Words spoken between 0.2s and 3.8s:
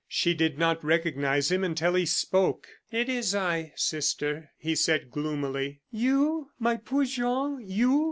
did not recognize him until he spoke. "It is I,